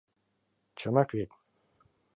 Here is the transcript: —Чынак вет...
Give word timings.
—Чынак 0.79 1.09
вет... 1.17 1.31